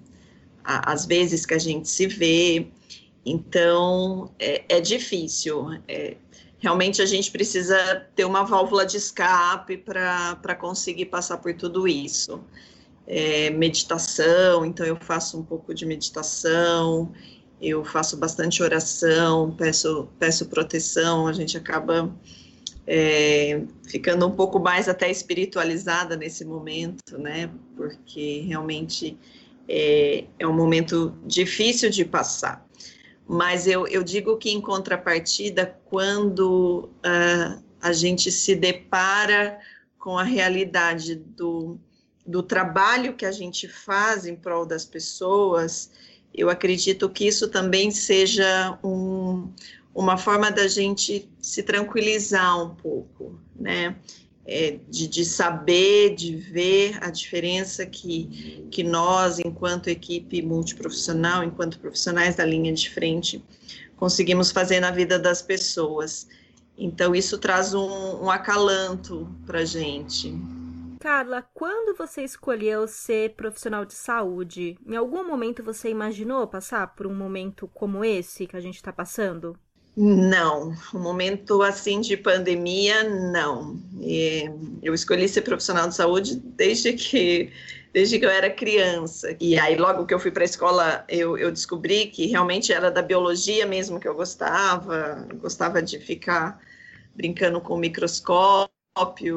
as 0.63 1.05
vezes 1.05 1.45
que 1.45 1.53
a 1.53 1.59
gente 1.59 1.89
se 1.89 2.07
vê. 2.07 2.67
Então 3.25 4.31
é, 4.39 4.63
é 4.69 4.81
difícil. 4.81 5.67
É, 5.87 6.15
realmente 6.57 7.01
a 7.01 7.05
gente 7.05 7.29
precisa 7.31 8.07
ter 8.15 8.25
uma 8.25 8.43
válvula 8.43 8.85
de 8.85 8.97
escape 8.97 9.77
para 9.77 10.55
conseguir 10.55 11.05
passar 11.05 11.37
por 11.37 11.53
tudo 11.53 11.87
isso. 11.87 12.41
É, 13.05 13.49
meditação, 13.49 14.65
então 14.65 14.85
eu 14.85 14.97
faço 14.97 15.39
um 15.39 15.43
pouco 15.43 15.73
de 15.73 15.85
meditação, 15.85 17.13
eu 17.61 17.83
faço 17.83 18.17
bastante 18.17 18.61
oração, 18.61 19.51
peço, 19.51 20.07
peço 20.19 20.47
proteção, 20.47 21.27
a 21.27 21.33
gente 21.33 21.57
acaba 21.57 22.15
é, 22.85 23.63
ficando 23.85 24.25
um 24.27 24.31
pouco 24.31 24.59
mais 24.59 24.87
até 24.87 25.09
espiritualizada 25.09 26.15
nesse 26.15 26.45
momento, 26.45 27.17
né? 27.17 27.49
Porque 27.75 28.41
realmente 28.47 29.17
é, 29.67 30.25
é 30.39 30.47
um 30.47 30.53
momento 30.53 31.13
difícil 31.25 31.89
de 31.89 32.05
passar. 32.05 32.65
Mas 33.27 33.67
eu, 33.67 33.85
eu 33.87 34.03
digo 34.03 34.37
que, 34.37 34.49
em 34.49 34.61
contrapartida, 34.61 35.77
quando 35.85 36.89
uh, 37.05 37.61
a 37.81 37.91
gente 37.91 38.31
se 38.31 38.55
depara 38.55 39.59
com 39.99 40.17
a 40.17 40.23
realidade 40.23 41.15
do, 41.15 41.77
do 42.25 42.41
trabalho 42.41 43.15
que 43.15 43.25
a 43.25 43.31
gente 43.31 43.67
faz 43.67 44.25
em 44.25 44.35
prol 44.35 44.65
das 44.65 44.85
pessoas, 44.85 45.91
eu 46.33 46.49
acredito 46.49 47.09
que 47.09 47.27
isso 47.27 47.47
também 47.47 47.91
seja 47.91 48.77
um, 48.83 49.49
uma 49.93 50.17
forma 50.17 50.51
da 50.51 50.67
gente 50.67 51.29
se 51.41 51.63
tranquilizar 51.63 52.61
um 52.61 52.75
pouco, 52.75 53.39
né? 53.55 53.95
é, 54.47 54.79
de, 54.89 55.07
de, 55.07 55.25
saber, 55.25 56.15
de 56.15 56.35
ver 56.37 56.97
a 57.01 57.09
diferença 57.09 57.85
que, 57.85 58.65
que 58.71 58.81
nós, 58.81 59.39
enquanto 59.39 59.89
equipe 59.89 60.41
multiprofissional, 60.41 61.43
enquanto 61.43 61.77
profissionais 61.77 62.35
da 62.35 62.45
linha 62.45 62.73
de 62.73 62.89
frente, 62.89 63.43
conseguimos 63.97 64.49
fazer 64.49 64.79
na 64.79 64.89
vida 64.89 65.19
das 65.19 65.41
pessoas. 65.41 66.27
Então, 66.77 67.13
isso 67.13 67.37
traz 67.37 67.73
um, 67.73 68.23
um 68.23 68.31
acalanto 68.31 69.27
para 69.45 69.59
a 69.59 69.65
gente. 69.65 70.33
Carla, 70.99 71.47
quando 71.53 71.95
você 71.95 72.23
escolheu 72.23 72.87
ser 72.87 73.35
profissional 73.35 73.85
de 73.85 73.93
saúde, 73.93 74.77
em 74.85 74.95
algum 74.95 75.25
momento 75.27 75.63
você 75.63 75.89
imaginou 75.89 76.47
passar 76.47 76.95
por 76.95 77.05
um 77.05 77.13
momento 77.13 77.67
como 77.73 78.03
esse 78.03 78.47
que 78.47 78.57
a 78.57 78.59
gente 78.59 78.75
está 78.75 78.91
passando? 78.91 79.57
Não, 79.95 80.75
um 80.93 80.99
momento 80.99 81.63
assim 81.63 82.01
de 82.01 82.15
pandemia, 82.15 83.03
não. 83.03 83.81
E 83.99 84.43
eu 84.83 84.93
escolhi 84.93 85.27
ser 85.27 85.41
profissional 85.41 85.87
de 85.87 85.95
saúde 85.95 86.35
desde 86.35 86.93
que 86.93 87.51
desde 87.91 88.19
que 88.19 88.25
eu 88.25 88.29
era 88.29 88.47
criança. 88.51 89.35
E 89.39 89.57
aí, 89.57 89.75
logo 89.75 90.05
que 90.05 90.13
eu 90.13 90.19
fui 90.19 90.29
para 90.29 90.43
a 90.43 90.45
escola, 90.45 91.03
eu, 91.09 91.35
eu, 91.35 91.51
descobri 91.51 92.07
que 92.07 92.27
realmente 92.27 92.71
era 92.71 92.91
da 92.91 93.01
biologia 93.01 93.65
mesmo 93.65 93.99
que 93.99 94.07
eu 94.07 94.13
gostava, 94.13 95.27
gostava 95.41 95.81
de 95.81 95.97
ficar 95.97 96.61
brincando 97.15 97.59
com 97.59 97.73
o 97.73 97.77
microscópio, 97.79 98.76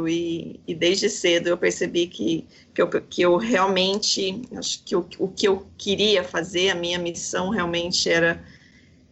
e, 0.09 0.61
e 0.67 0.75
desde 0.75 1.09
cedo 1.09 1.49
eu 1.49 1.57
percebi 1.57 2.07
que, 2.07 2.47
que, 2.75 2.83
eu, 2.83 2.89
que 2.89 3.23
eu 3.23 3.37
realmente, 3.37 4.43
acho 4.57 4.83
que 4.85 4.97
o, 4.97 5.07
o 5.19 5.29
que 5.29 5.47
eu 5.47 5.67
queria 5.77 6.23
fazer, 6.25 6.71
a 6.71 6.75
minha 6.75 6.99
missão 6.99 7.51
realmente 7.51 8.09
era 8.09 8.43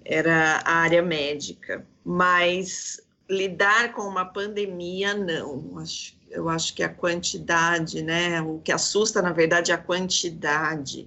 era 0.08 0.62
a 0.64 0.76
área 0.76 1.02
médica, 1.02 1.86
mas 2.02 2.98
lidar 3.28 3.92
com 3.92 4.02
uma 4.02 4.24
pandemia, 4.24 5.12
não. 5.12 5.84
Eu 6.30 6.48
acho 6.48 6.74
que 6.74 6.82
a 6.82 6.88
quantidade, 6.88 8.02
né? 8.02 8.40
O 8.40 8.58
que 8.58 8.72
assusta, 8.72 9.20
na 9.20 9.32
verdade, 9.32 9.70
é 9.70 9.74
a 9.74 9.78
quantidade 9.78 11.06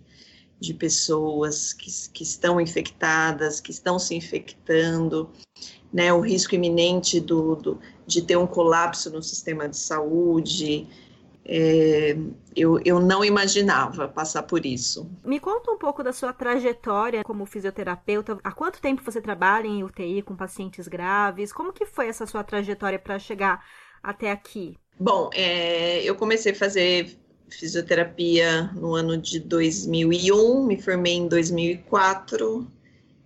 de 0.60 0.74
pessoas 0.76 1.74
que, 1.74 1.90
que 2.14 2.22
estão 2.22 2.62
infectadas, 2.62 3.60
que 3.60 3.72
estão 3.72 3.98
se 3.98 4.14
infectando, 4.14 5.32
né? 5.92 6.14
O 6.14 6.20
risco 6.20 6.54
iminente 6.54 7.20
do, 7.20 7.56
do 7.56 7.80
de 8.12 8.22
ter 8.22 8.38
um 8.38 8.48
colapso 8.48 9.10
no 9.10 9.24
sistema 9.24 9.70
de 9.70 9.78
saúde, 9.78 10.88
é, 11.46 12.16
eu, 12.56 12.80
eu 12.84 13.00
não 13.00 13.24
imaginava 13.24 14.08
passar 14.08 14.44
por 14.44 14.66
isso. 14.66 15.10
Me 15.24 15.40
conta 15.40 15.72
um 15.72 15.78
pouco 15.78 16.04
da 16.04 16.14
sua 16.14 16.34
trajetória 16.34 17.24
como 17.24 17.46
fisioterapeuta. 17.46 18.38
Há 18.44 18.52
quanto 18.52 18.82
tempo 18.82 19.02
você 19.04 19.22
trabalha 19.22 19.68
em 19.68 19.84
UTI 19.84 20.22
com 20.22 20.36
pacientes 20.36 20.88
graves? 20.88 21.52
Como 21.54 21.74
que 21.74 21.86
foi 21.86 22.08
essa 22.08 22.26
sua 22.26 22.44
trajetória 22.44 23.00
para 23.00 23.18
chegar 23.18 23.66
até 24.04 24.32
aqui? 24.32 24.78
Bom, 25.00 25.30
é, 25.34 26.04
eu 26.04 26.16
comecei 26.16 26.52
a 26.52 26.56
fazer 26.56 27.18
fisioterapia 27.50 28.72
no 28.76 28.94
ano 28.94 29.18
de 29.18 29.40
2001, 29.40 30.66
me 30.66 30.82
formei 30.82 31.14
em 31.14 31.28
2004. 31.28 32.68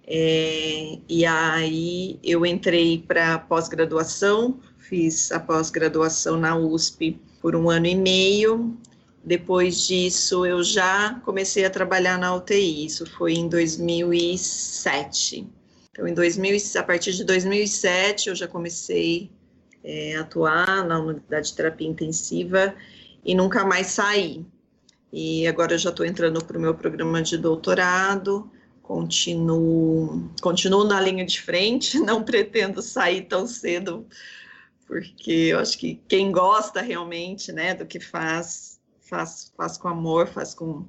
É, 0.07 0.99
e 1.09 1.25
aí 1.25 2.19
eu 2.23 2.45
entrei 2.45 3.03
para 3.07 3.39
pós-graduação, 3.39 4.59
fiz 4.89 5.31
a 5.31 5.39
pós-graduação 5.39 6.37
na 6.37 6.57
USP 6.57 7.19
por 7.41 7.55
um 7.55 7.69
ano 7.69 7.87
e 7.87 7.95
meio. 7.95 8.77
Depois 9.23 9.87
disso, 9.87 10.45
eu 10.45 10.63
já 10.63 11.19
comecei 11.25 11.65
a 11.65 11.69
trabalhar 11.69 12.19
na 12.19 12.35
UTI. 12.35 12.85
Isso 12.85 13.05
foi 13.05 13.33
em 13.33 13.47
2007. 13.47 15.47
Então, 15.91 16.07
em 16.07 16.13
2000, 16.13 16.57
a 16.77 16.83
partir 16.83 17.13
de 17.13 17.23
2007, 17.23 18.29
eu 18.29 18.35
já 18.35 18.47
comecei 18.47 19.31
é, 19.83 20.15
a 20.15 20.21
atuar 20.21 20.85
na 20.85 20.99
unidade 20.99 21.47
de 21.47 21.55
terapia 21.55 21.87
intensiva 21.87 22.75
e 23.23 23.33
nunca 23.33 23.65
mais 23.65 23.87
saí. 23.87 24.45
E 25.11 25.47
agora 25.47 25.73
eu 25.73 25.79
já 25.79 25.89
estou 25.89 26.05
entrando 26.05 26.43
para 26.43 26.57
o 26.57 26.61
meu 26.61 26.75
programa 26.75 27.21
de 27.21 27.37
doutorado, 27.37 28.51
continuo, 28.83 30.29
continuo 30.41 30.83
na 30.83 31.01
linha 31.01 31.25
de 31.25 31.41
frente, 31.41 31.97
não 32.01 32.23
pretendo 32.23 32.81
sair 32.81 33.21
tão 33.21 33.47
cedo 33.47 34.05
porque 34.87 35.49
eu 35.51 35.59
acho 35.59 35.77
que 35.77 36.01
quem 36.07 36.31
gosta 36.31 36.81
realmente, 36.81 37.51
né, 37.51 37.73
do 37.73 37.85
que 37.85 37.99
faz, 37.99 38.79
faz, 39.01 39.53
faz 39.57 39.77
com 39.77 39.87
amor, 39.87 40.27
faz 40.27 40.53
com, 40.53 40.85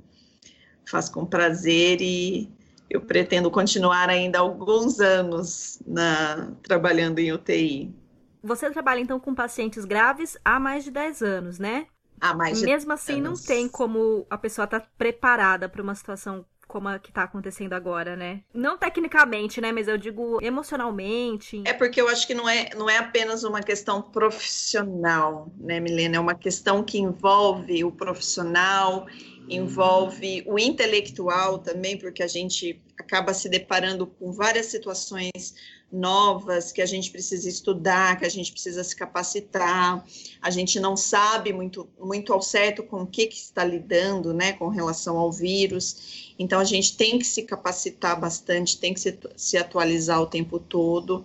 faz 0.89 1.09
com 1.09 1.25
prazer 1.25 2.01
e 2.01 2.51
eu 2.89 3.01
pretendo 3.01 3.51
continuar 3.51 4.09
ainda 4.09 4.39
alguns 4.39 5.01
anos 5.01 5.81
na, 5.87 6.53
trabalhando 6.63 7.19
em 7.19 7.33
UTI. 7.33 7.95
Você 8.43 8.71
trabalha 8.71 9.01
então 9.01 9.19
com 9.19 9.35
pacientes 9.35 9.85
graves 9.85 10.39
há 10.45 10.61
mais 10.61 10.85
de 10.85 10.91
10 10.91 11.23
anos, 11.23 11.59
né? 11.59 11.87
Há 12.21 12.33
mais 12.33 12.61
de 12.61 12.65
Mesmo 12.65 12.93
assim, 12.93 13.21
anos. 13.21 13.41
não 13.41 13.47
tem 13.47 13.69
como 13.69 14.27
a 14.31 14.39
pessoa 14.39 14.65
estar 14.65 14.81
tá 14.81 14.89
preparada 14.97 15.69
para 15.69 15.83
uma 15.83 15.95
situação 15.95 16.45
como 16.67 16.89
a 16.89 16.99
que 16.99 17.13
tá 17.13 17.23
acontecendo 17.23 17.73
agora, 17.73 18.17
né? 18.17 18.43
Não 18.53 18.77
tecnicamente, 18.77 19.61
né? 19.61 19.73
Mas 19.73 19.89
eu 19.89 19.97
digo 19.97 20.39
emocionalmente. 20.43 21.63
É 21.65 21.73
porque 21.73 22.01
eu 22.01 22.09
acho 22.09 22.27
que 22.27 22.35
não 22.35 22.49
é, 22.49 22.71
não 22.75 22.89
é 22.89 22.99
apenas 22.99 23.45
uma 23.45 23.63
questão 23.63 24.03
profissional, 24.03 25.51
né, 25.57 25.81
Milena? 25.81 26.17
É 26.17 26.21
uma 26.21 26.35
questão 26.35 26.83
que 26.83 26.99
envolve 26.99 27.85
o 27.85 27.93
profissional, 27.93 29.07
envolve 29.49 30.43
o 30.47 30.59
intelectual 30.59 31.59
também, 31.59 31.97
porque 31.97 32.23
a 32.23 32.27
gente 32.27 32.81
acaba 33.07 33.33
se 33.33 33.49
deparando 33.49 34.07
com 34.07 34.33
várias 34.33 34.67
situações 34.67 35.55
novas 35.91 36.73
que 36.73 36.83
a 36.83 36.87
gente 36.87 37.11
precisa 37.13 37.49
estudar, 37.49 38.19
que 38.19 38.27
a 38.27 38.29
gente 38.29 38.51
precisa 38.51 38.83
se 38.83 38.95
capacitar. 38.95 40.05
A 40.43 40.51
gente 40.51 40.81
não 40.81 40.97
sabe 40.97 41.53
muito, 41.53 41.89
muito 41.99 42.33
ao 42.33 42.43
certo 42.43 42.83
com 42.83 43.03
o 43.03 43.07
que, 43.07 43.27
que 43.27 43.37
está 43.37 43.65
lidando, 43.65 44.35
né, 44.35 44.53
com 44.53 44.69
relação 44.69 45.17
ao 45.17 45.31
vírus. 45.31 46.35
Então, 46.39 46.59
a 46.59 46.65
gente 46.65 46.97
tem 46.97 47.19
que 47.19 47.25
se 47.25 47.45
capacitar 47.45 48.19
bastante, 48.21 48.79
tem 48.79 48.93
que 48.93 49.01
se, 49.01 49.17
se 49.37 49.57
atualizar 49.57 50.21
o 50.21 50.27
tempo 50.27 50.59
todo. 50.59 51.25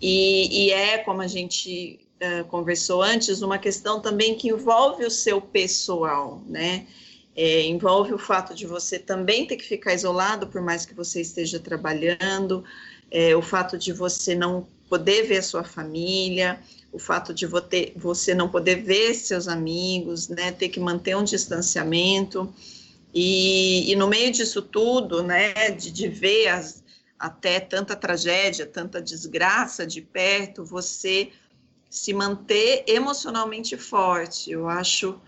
E, 0.00 0.66
e 0.66 0.70
é, 0.70 0.98
como 0.98 1.20
a 1.20 1.26
gente 1.26 2.00
uh, 2.22 2.44
conversou 2.46 3.02
antes, 3.02 3.42
uma 3.42 3.58
questão 3.58 4.00
também 4.00 4.34
que 4.34 4.48
envolve 4.48 5.04
o 5.04 5.10
seu 5.10 5.42
pessoal, 5.42 6.42
né? 6.46 6.86
É, 7.36 7.62
envolve 7.62 8.12
o 8.12 8.18
fato 8.18 8.54
de 8.54 8.66
você 8.66 8.98
também 8.98 9.46
ter 9.46 9.56
que 9.56 9.64
ficar 9.64 9.94
isolado, 9.94 10.48
por 10.48 10.60
mais 10.60 10.84
que 10.84 10.94
você 10.94 11.20
esteja 11.20 11.58
trabalhando, 11.60 12.64
é, 13.10 13.34
o 13.36 13.42
fato 13.42 13.78
de 13.78 13.92
você 13.92 14.34
não 14.34 14.66
poder 14.88 15.22
ver 15.22 15.38
a 15.38 15.42
sua 15.42 15.64
família, 15.64 16.60
o 16.92 16.98
fato 16.98 17.32
de 17.32 17.46
você 17.46 18.34
não 18.34 18.48
poder 18.48 18.82
ver 18.82 19.14
seus 19.14 19.46
amigos, 19.46 20.28
né, 20.28 20.50
ter 20.50 20.68
que 20.68 20.80
manter 20.80 21.16
um 21.16 21.22
distanciamento, 21.22 22.52
e, 23.14 23.90
e 23.90 23.96
no 23.96 24.08
meio 24.08 24.32
disso 24.32 24.60
tudo, 24.60 25.22
né, 25.22 25.70
de, 25.70 25.90
de 25.90 26.08
ver 26.08 26.48
as, 26.48 26.82
até 27.18 27.60
tanta 27.60 27.94
tragédia, 27.94 28.66
tanta 28.66 29.00
desgraça 29.00 29.86
de 29.86 30.00
perto, 30.00 30.64
você 30.64 31.30
se 31.88 32.12
manter 32.12 32.84
emocionalmente 32.86 33.76
forte. 33.76 34.50
Eu 34.50 34.68
acho 34.68 35.20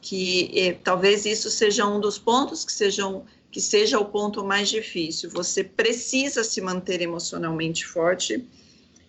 que 0.00 0.50
eh, 0.54 0.72
talvez 0.82 1.26
isso 1.26 1.50
seja 1.50 1.86
um 1.86 2.00
dos 2.00 2.18
pontos 2.18 2.64
que 2.64 2.72
sejam 2.72 3.24
que 3.50 3.60
seja 3.60 3.98
o 3.98 4.04
ponto 4.04 4.44
mais 4.44 4.68
difícil. 4.68 5.28
Você 5.30 5.64
precisa 5.64 6.44
se 6.44 6.60
manter 6.60 7.02
emocionalmente 7.02 7.84
forte 7.84 8.46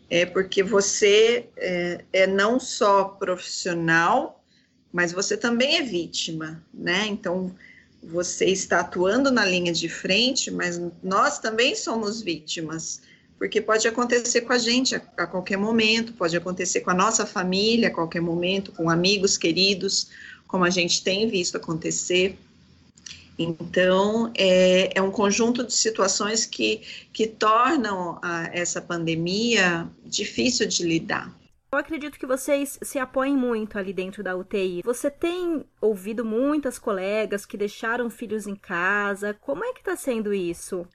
é 0.09 0.25
porque 0.25 0.61
você 0.61 1.47
é, 1.55 2.03
é 2.11 2.27
não 2.27 2.59
só 2.59 3.05
profissional, 3.05 4.43
mas 4.91 5.13
você 5.13 5.37
também 5.37 5.77
é 5.77 5.81
vítima, 5.81 6.61
né? 6.73 7.07
Então, 7.07 7.55
você 8.03 8.47
está 8.47 8.81
atuando 8.81 9.31
na 9.31 9.45
linha 9.45 9.71
de 9.71 9.87
frente, 9.87 10.51
mas 10.51 10.81
nós 11.01 11.39
também 11.39 11.75
somos 11.75 12.21
vítimas, 12.21 13.01
porque 13.37 13.61
pode 13.61 13.87
acontecer 13.87 14.41
com 14.41 14.51
a 14.51 14.57
gente 14.57 14.95
a, 14.95 15.01
a, 15.17 15.25
qualquer 15.25 15.57
momento, 15.57 16.11
pode 16.13 16.35
acontecer 16.35 16.81
com 16.81 16.91
a 16.91 16.95
nossa 16.95 17.25
família 17.25 17.87
a 17.87 17.93
qualquer 17.93 18.21
momento, 18.21 18.73
com 18.73 18.89
amigos 18.89 19.37
queridos, 19.37 20.09
como 20.51 20.65
a 20.65 20.69
gente 20.69 21.01
tem 21.01 21.29
visto 21.29 21.55
acontecer. 21.55 22.37
Então, 23.39 24.29
é, 24.37 24.91
é 24.93 25.01
um 25.01 25.09
conjunto 25.09 25.63
de 25.63 25.73
situações 25.73 26.45
que, 26.45 26.81
que 27.13 27.25
tornam 27.25 28.19
a, 28.21 28.49
essa 28.51 28.81
pandemia 28.81 29.87
difícil 30.05 30.67
de 30.67 30.83
lidar. 30.83 31.33
Eu 31.73 31.79
acredito 31.79 32.19
que 32.19 32.27
vocês 32.27 32.77
se 32.81 32.99
apoiem 32.99 33.37
muito 33.37 33.79
ali 33.79 33.93
dentro 33.93 34.21
da 34.21 34.35
UTI. 34.35 34.81
Você 34.83 35.09
tem 35.09 35.63
ouvido 35.79 36.25
muitas 36.25 36.77
colegas 36.77 37.45
que 37.45 37.55
deixaram 37.55 38.09
filhos 38.09 38.45
em 38.45 38.55
casa. 38.55 39.33
Como 39.39 39.63
é 39.63 39.71
que 39.71 39.79
está 39.79 39.95
sendo 39.95 40.33
isso? 40.33 40.85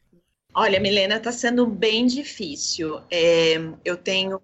Olha, 0.58 0.80
Milena, 0.80 1.16
está 1.16 1.30
sendo 1.30 1.66
bem 1.66 2.06
difícil. 2.06 3.02
É, 3.10 3.56
eu 3.84 3.94
tenho 3.94 4.40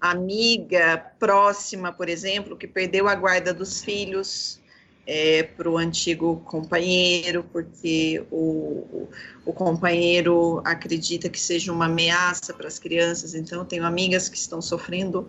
amiga 0.00 0.96
próxima, 1.18 1.92
por 1.92 2.08
exemplo, 2.08 2.56
que 2.56 2.66
perdeu 2.66 3.06
a 3.08 3.14
guarda 3.14 3.52
dos 3.52 3.84
filhos 3.84 4.58
é, 5.06 5.42
para 5.42 5.68
o 5.68 5.76
antigo 5.76 6.40
companheiro, 6.46 7.44
porque 7.52 8.24
o, 8.30 9.06
o 9.44 9.52
companheiro 9.52 10.62
acredita 10.64 11.28
que 11.28 11.38
seja 11.38 11.70
uma 11.70 11.84
ameaça 11.84 12.54
para 12.54 12.66
as 12.66 12.78
crianças. 12.78 13.34
Então, 13.34 13.58
eu 13.58 13.64
tenho 13.66 13.84
amigas 13.84 14.30
que 14.30 14.38
estão 14.38 14.62
sofrendo 14.62 15.28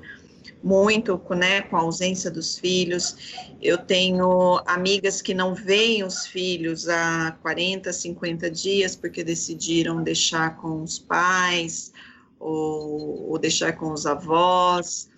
muito 0.64 1.22
né, 1.36 1.62
com 1.62 1.78
a 1.78 1.82
ausência 1.82 2.30
dos 2.32 2.58
filhos. 2.58 3.16
Eu 3.62 3.78
tenho 3.78 4.62
amigas 4.66 5.22
que 5.22 5.34
não 5.34 5.54
veem 5.54 6.04
os 6.04 6.26
filhos 6.26 6.88
há 6.88 7.38
40, 7.42 7.92
50 7.92 8.50
dias 8.50 8.96
porque 8.96 9.24
decidiram 9.24 10.04
deixar 10.04 10.58
com 10.58 10.82
os 10.82 11.00
pais 11.00 11.92
ou, 12.40 13.30
ou 13.30 13.38
deixar 13.38 13.74
com 13.74 13.92
os 13.92 14.06
avós. 14.06 15.10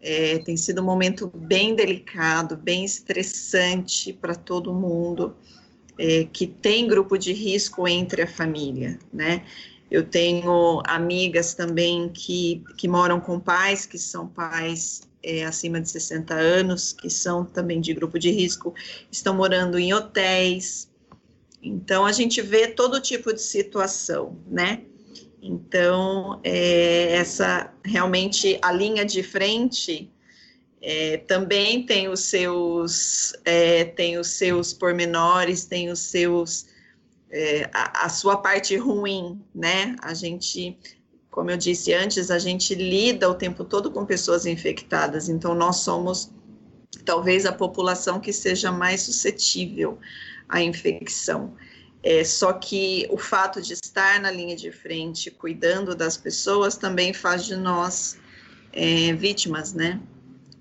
É, 0.00 0.38
tem 0.38 0.56
sido 0.56 0.82
um 0.82 0.84
momento 0.84 1.30
bem 1.34 1.74
delicado, 1.74 2.56
bem 2.56 2.84
estressante 2.84 4.12
para 4.12 4.34
todo 4.34 4.72
mundo 4.72 5.34
é, 5.98 6.26
que 6.30 6.46
tem 6.46 6.86
grupo 6.86 7.16
de 7.16 7.32
risco 7.32 7.88
entre 7.88 8.22
a 8.22 8.26
família, 8.26 8.98
né? 9.12 9.44
Eu 9.96 10.04
tenho 10.04 10.82
amigas 10.86 11.54
também 11.54 12.10
que, 12.10 12.62
que 12.76 12.86
moram 12.86 13.18
com 13.18 13.40
pais, 13.40 13.86
que 13.86 13.96
são 13.96 14.28
pais 14.28 15.08
é, 15.22 15.42
acima 15.46 15.80
de 15.80 15.88
60 15.88 16.34
anos, 16.34 16.92
que 16.92 17.08
são 17.08 17.46
também 17.46 17.80
de 17.80 17.94
grupo 17.94 18.18
de 18.18 18.30
risco, 18.30 18.74
estão 19.10 19.34
morando 19.34 19.78
em 19.78 19.94
hotéis. 19.94 20.90
Então, 21.62 22.04
a 22.04 22.12
gente 22.12 22.42
vê 22.42 22.68
todo 22.68 23.00
tipo 23.00 23.32
de 23.32 23.40
situação, 23.40 24.36
né? 24.46 24.82
Então, 25.40 26.42
é, 26.44 27.14
essa 27.14 27.72
realmente 27.82 28.58
a 28.60 28.72
linha 28.72 29.02
de 29.02 29.22
frente 29.22 30.10
é, 30.82 31.16
também 31.26 31.86
tem 31.86 32.06
os 32.06 32.20
seus 32.20 33.32
é, 33.46 33.84
tem 33.84 34.18
os 34.18 34.28
seus 34.28 34.74
pormenores, 34.74 35.64
tem 35.64 35.88
os 35.88 36.00
seus 36.00 36.66
é, 37.30 37.68
a, 37.72 38.06
a, 38.06 38.08
sua 38.08 38.36
parte 38.36 38.76
ruim, 38.76 39.40
né? 39.54 39.96
A 40.00 40.14
gente, 40.14 40.78
como 41.30 41.50
eu 41.50 41.56
disse 41.56 41.92
antes, 41.92 42.30
a 42.30 42.38
gente 42.38 42.74
lida 42.74 43.28
o 43.28 43.34
tempo 43.34 43.64
todo 43.64 43.90
com 43.90 44.06
pessoas 44.06 44.46
infectadas, 44.46 45.28
então 45.28 45.54
nós 45.54 45.76
somos 45.76 46.30
talvez 47.04 47.46
a 47.46 47.52
população 47.52 48.20
que 48.20 48.32
seja 48.32 48.72
mais 48.72 49.02
suscetível 49.02 49.98
à 50.48 50.62
infecção. 50.62 51.54
É, 52.02 52.22
só 52.22 52.52
que 52.52 53.06
o 53.10 53.18
fato 53.18 53.60
de 53.60 53.72
estar 53.72 54.20
na 54.20 54.30
linha 54.30 54.54
de 54.54 54.70
frente, 54.70 55.30
cuidando 55.30 55.94
das 55.94 56.16
pessoas, 56.16 56.76
também 56.76 57.12
faz 57.12 57.44
de 57.44 57.56
nós 57.56 58.16
é, 58.72 59.12
vítimas, 59.14 59.72
né? 59.72 60.00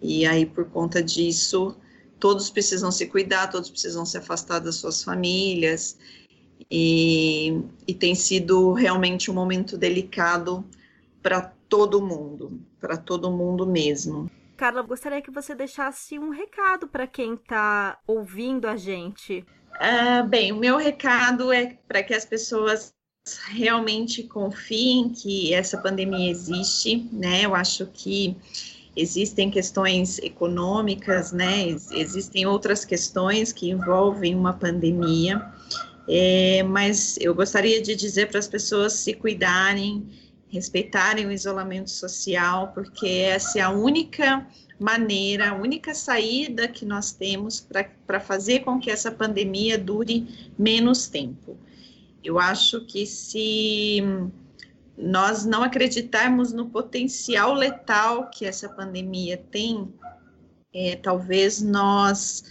E 0.02 0.26
aí, 0.26 0.46
por 0.46 0.66
conta 0.66 1.04
disso, 1.04 1.78
todos 2.20 2.50
precisam 2.50 2.92
se 2.92 3.06
cuidar, 3.06 3.48
todos 3.48 3.70
precisam 3.70 4.06
se 4.06 4.18
afastar 4.18 4.60
das 4.60 4.76
suas 4.76 5.04
famílias, 5.04 5.98
e, 6.70 7.62
e 7.88 7.94
tem 7.94 8.16
sido 8.16 8.74
realmente 8.74 9.30
um 9.30 9.34
momento 9.34 9.78
delicado 9.78 10.66
para 11.22 11.42
todo 11.70 12.02
mundo, 12.02 12.60
para 12.80 12.98
todo 12.98 13.32
mundo 13.32 13.66
mesmo. 13.66 14.30
Carla, 14.58 14.82
gostaria 14.82 15.22
que 15.22 15.32
você 15.32 15.54
deixasse 15.54 16.18
um 16.18 16.30
recado 16.30 16.88
para 16.88 17.06
quem 17.06 17.34
está 17.34 18.00
ouvindo 18.08 18.68
a 18.68 18.78
gente. 18.78 19.46
Ah, 19.80 20.24
bem, 20.24 20.52
o 20.52 20.58
meu 20.58 20.78
recado 20.78 21.52
é 21.52 21.78
para 21.88 22.02
que 22.02 22.14
as 22.14 22.24
pessoas 22.24 22.94
realmente 23.50 24.24
confiem 24.24 25.10
que 25.10 25.54
essa 25.54 25.78
pandemia 25.78 26.30
existe, 26.30 27.10
né? 27.12 27.42
Eu 27.42 27.56
acho 27.56 27.88
que 27.88 28.38
existem 28.96 29.50
questões 29.50 30.20
econômicas, 30.20 31.32
né? 31.32 31.68
Existem 31.68 32.46
outras 32.46 32.86
questões 32.86 33.52
que 33.52 33.70
envolvem 33.70 34.36
uma 34.36 34.54
pandemia, 34.54 35.52
é, 36.08 36.64
mas 36.64 37.18
eu 37.20 37.34
gostaria 37.34 37.82
de 37.82 37.96
dizer 37.96 38.30
para 38.30 38.40
as 38.40 38.48
pessoas 38.48 38.94
se 38.94 39.14
cuidarem, 39.14 40.08
respeitarem 40.48 41.26
o 41.26 41.32
isolamento 41.32 41.90
social, 41.90 42.72
porque 42.74 43.08
essa 43.08 43.60
é 43.60 43.62
a 43.62 43.70
única 43.70 44.48
maneira, 44.80 45.50
a 45.50 45.56
única 45.56 45.94
saída 45.94 46.68
que 46.68 46.86
nós 46.86 47.12
temos 47.12 47.66
para 48.06 48.20
fazer 48.20 48.60
com 48.60 48.80
que 48.80 48.92
essa 48.92 49.12
pandemia 49.12 49.78
dure 49.78 50.52
menos 50.58 51.08
tempo. 51.08 51.58
Eu 52.24 52.40
acho 52.40 52.86
que 52.86 53.06
se 53.06 54.02
nós 54.98 55.46
não 55.46 55.64
acreditarmos 55.64 56.54
no 56.54 56.70
potencial 56.70 57.54
letal 57.54 58.30
que 58.30 58.46
essa 58.46 58.70
pandemia 58.70 59.38
tem, 59.52 59.94
é, 60.74 60.96
talvez 60.96 61.62
nós 61.62 62.44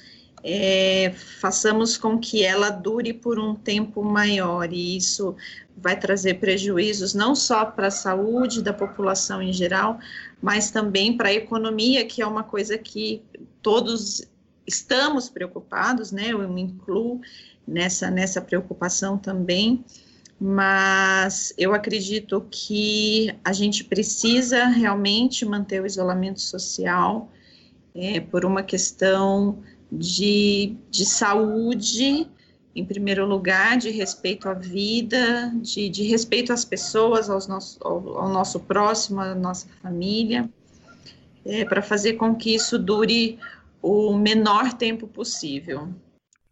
é, 0.47 1.15
façamos 1.41 1.97
com 1.97 2.19
que 2.19 2.45
ela 2.45 2.69
dure 2.69 3.15
por 3.15 3.39
um 3.39 3.55
tempo 3.55 4.05
maior, 4.05 4.71
e 4.71 4.95
isso 4.99 5.35
vai 5.75 5.99
trazer 5.99 6.35
prejuízos 6.35 7.15
não 7.15 7.35
só 7.35 7.65
para 7.65 7.87
a 7.87 7.91
saúde 7.91 8.63
da 8.63 8.73
população 8.73 9.41
em 9.41 9.53
geral, 9.53 9.99
mas 10.43 10.71
também 10.71 11.17
para 11.17 11.31
a 11.31 11.33
economia, 11.33 12.05
que 12.05 12.21
é 12.21 12.27
uma 12.27 12.45
coisa 12.45 12.77
que 12.77 13.23
todos 13.63 14.29
estamos 14.67 15.31
preocupados, 15.31 16.13
né? 16.13 16.29
Eu 16.29 16.47
me 16.49 16.61
incluo 16.61 17.23
nessa, 17.67 18.11
nessa 18.11 18.41
preocupação 18.43 19.17
também, 19.17 19.83
mas 20.39 21.55
eu 21.57 21.73
acredito 21.73 22.47
que 22.51 23.35
a 23.43 23.53
gente 23.53 23.83
precisa 23.83 24.67
realmente 24.67 25.47
manter 25.47 25.81
o 25.81 25.87
isolamento 25.87 26.41
social 26.41 27.31
é, 27.95 28.21
por 28.21 28.45
uma 28.45 28.63
questão 28.63 29.63
de, 29.99 30.77
de 30.91 31.05
saúde 31.05 32.29
em 32.75 32.85
primeiro 32.85 33.25
lugar, 33.25 33.79
de 33.79 33.91
respeito 33.91 34.49
à 34.49 34.55
vida, 34.55 35.53
de, 35.63 35.89
de 35.89 36.03
respeito 36.05 36.53
às 36.53 36.65
pessoas, 36.65 37.31
aos 37.31 37.47
nosso, 37.47 37.79
ao, 37.87 38.19
ao, 38.19 38.29
nosso 38.29 38.59
próximo, 38.61 39.21
à 39.21 39.35
nossa 39.35 39.69
família, 39.81 40.51
é, 41.45 41.65
para 41.65 41.81
fazer 41.81 42.15
com 42.15 42.35
que 42.35 42.55
isso 42.55 42.79
dure 42.79 43.39
o 43.81 44.17
menor 44.17 44.73
tempo 44.73 45.07
possível. 45.07 45.89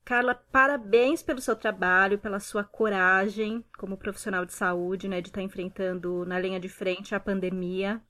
Carla, 0.04 0.34
parabéns 0.34 1.22
pelo 1.22 1.40
seu 1.40 1.56
trabalho, 1.56 2.18
pela 2.18 2.38
sua 2.38 2.62
coragem 2.62 3.64
como 3.78 3.96
profissional 3.96 4.44
de 4.44 4.52
saúde, 4.52 5.08
né, 5.08 5.20
de 5.20 5.28
estar 5.28 5.42
enfrentando 5.42 6.24
na 6.24 6.38
linha 6.38 6.60
de 6.60 6.68
frente 6.68 7.14
a 7.14 7.20
pandemia. 7.20 8.00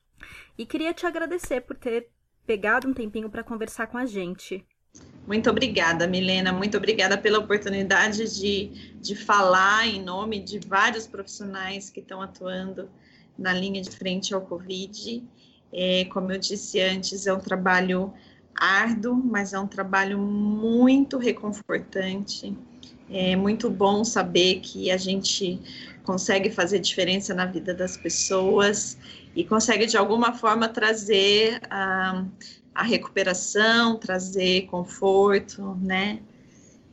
E 0.56 0.66
queria 0.66 0.92
te 0.92 1.06
agradecer 1.06 1.62
por 1.62 1.76
ter 1.76 2.08
pegado 2.46 2.88
um 2.88 2.94
tempinho 2.94 3.30
para 3.30 3.44
conversar 3.44 3.86
com 3.86 3.96
a 3.96 4.04
gente. 4.04 4.66
Muito 5.26 5.48
obrigada, 5.48 6.06
Milena. 6.06 6.52
Muito 6.52 6.76
obrigada 6.76 7.16
pela 7.16 7.38
oportunidade 7.38 8.38
de, 8.38 8.94
de 9.00 9.14
falar 9.14 9.86
em 9.86 10.02
nome 10.02 10.40
de 10.40 10.58
vários 10.58 11.06
profissionais 11.06 11.88
que 11.88 12.00
estão 12.00 12.20
atuando 12.20 12.90
na 13.38 13.52
linha 13.52 13.80
de 13.80 13.90
frente 13.90 14.34
ao 14.34 14.40
Covid. 14.42 15.24
É, 15.72 16.04
como 16.06 16.32
eu 16.32 16.38
disse 16.38 16.80
antes, 16.80 17.26
é 17.26 17.32
um 17.32 17.38
trabalho 17.38 18.12
árduo, 18.54 19.14
mas 19.14 19.52
é 19.52 19.58
um 19.58 19.66
trabalho 19.66 20.18
muito 20.18 21.18
reconfortante. 21.18 22.54
É 23.08 23.36
muito 23.36 23.70
bom 23.70 24.04
saber 24.04 24.60
que 24.60 24.90
a 24.90 24.96
gente 24.96 25.60
consegue 26.04 26.50
fazer 26.50 26.78
diferença 26.78 27.32
na 27.32 27.46
vida 27.46 27.72
das 27.72 27.96
pessoas 27.96 28.98
e 29.34 29.44
consegue, 29.44 29.86
de 29.86 29.96
alguma 29.96 30.34
forma, 30.34 30.68
trazer. 30.68 31.60
Ah, 31.70 32.24
a 32.74 32.82
recuperação, 32.82 33.98
trazer 33.98 34.66
conforto, 34.66 35.76
né? 35.80 36.20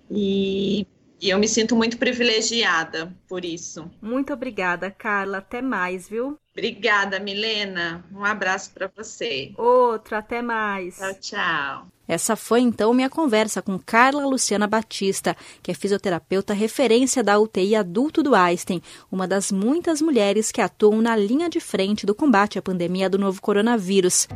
E 0.10 0.86
E 1.22 1.30
eu 1.30 1.38
me 1.38 1.50
sinto 1.50 1.76
muito 1.76 1.98
privilegiada 1.98 3.14
por 3.28 3.44
isso. 3.44 3.92
Muito 4.02 4.32
obrigada, 4.32 4.90
Carla. 4.90 5.40
Até 5.40 5.62
mais, 5.62 6.08
viu? 6.08 6.38
Obrigada, 6.54 7.20
Milena. 7.20 8.06
Um 8.14 8.24
abraço 8.24 8.72
para 8.74 8.90
você. 8.96 9.52
Outro, 9.58 10.16
até 10.16 10.42
mais. 10.42 10.98
Tchau, 10.98 11.14
tchau. 11.20 11.88
Essa 12.08 12.36
foi 12.36 12.62
então 12.62 12.94
minha 12.94 13.10
conversa 13.10 13.62
com 13.62 13.78
Carla 13.78 14.26
Luciana 14.26 14.66
Batista, 14.66 15.36
que 15.62 15.72
é 15.72 15.74
fisioterapeuta 15.76 16.54
referência 16.54 17.24
da 17.24 17.38
UTI 17.38 17.76
adulto 17.76 18.24
do 18.24 18.34
Einstein, 18.34 18.82
uma 19.12 19.28
das 19.28 19.52
muitas 19.52 20.02
mulheres 20.02 20.52
que 20.52 20.62
atuam 20.62 21.02
na 21.02 21.16
linha 21.16 21.50
de 21.50 21.60
frente 21.60 22.06
do 22.06 22.16
combate 22.16 22.58
à 22.58 22.62
pandemia 22.62 23.10
do 23.10 23.20
novo 23.20 23.42
coronavírus. 23.42 24.28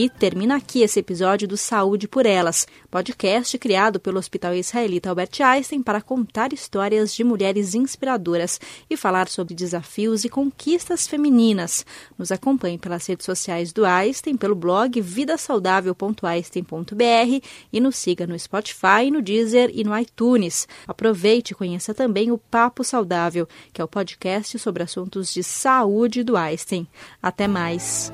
E 0.00 0.08
termina 0.08 0.54
aqui 0.54 0.82
esse 0.82 1.00
episódio 1.00 1.48
do 1.48 1.56
Saúde 1.56 2.06
por 2.06 2.24
Elas, 2.24 2.68
podcast 2.88 3.58
criado 3.58 3.98
pelo 3.98 4.20
Hospital 4.20 4.54
Israelita 4.54 5.08
Albert 5.08 5.40
Einstein 5.40 5.82
para 5.82 6.00
contar 6.00 6.52
histórias 6.52 7.12
de 7.12 7.24
mulheres 7.24 7.74
inspiradoras 7.74 8.60
e 8.88 8.96
falar 8.96 9.26
sobre 9.26 9.56
desafios 9.56 10.22
e 10.22 10.28
conquistas 10.28 11.08
femininas. 11.08 11.84
Nos 12.16 12.30
acompanhe 12.30 12.78
pelas 12.78 13.04
redes 13.08 13.26
sociais 13.26 13.72
do 13.72 13.84
Einstein, 13.84 14.36
pelo 14.36 14.54
blog 14.54 15.00
vidasaudável.einstein.br 15.00 17.44
e 17.72 17.80
nos 17.80 17.96
siga 17.96 18.24
no 18.24 18.38
Spotify, 18.38 19.10
no 19.10 19.20
Deezer 19.20 19.68
e 19.74 19.82
no 19.82 19.98
iTunes. 19.98 20.68
Aproveite 20.86 21.54
e 21.54 21.56
conheça 21.56 21.92
também 21.92 22.30
o 22.30 22.38
Papo 22.38 22.84
Saudável, 22.84 23.48
que 23.72 23.80
é 23.80 23.84
o 23.84 23.88
podcast 23.88 24.60
sobre 24.60 24.84
assuntos 24.84 25.34
de 25.34 25.42
saúde 25.42 26.22
do 26.22 26.36
Einstein. 26.36 26.86
Até 27.20 27.48
mais! 27.48 28.12